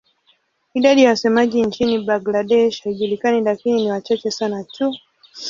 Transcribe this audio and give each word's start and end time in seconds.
Idadi 0.73 1.03
ya 1.03 1.09
wasemaji 1.09 1.61
nchini 1.61 1.99
Bangladesh 1.99 2.83
haijulikani 2.83 3.41
lakini 3.41 3.83
ni 3.85 3.91
wachache 3.91 4.31
sana 4.31 4.63
tu. 4.63 4.95